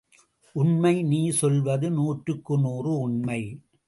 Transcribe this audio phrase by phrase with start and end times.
[0.55, 3.41] உண்மை நீ சொல்வது நூற்றுக்கு நூறு உண்மை!